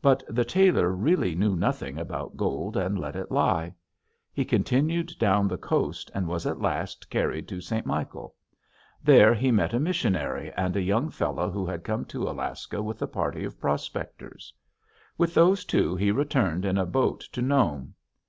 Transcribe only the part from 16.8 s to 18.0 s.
boat to Nome.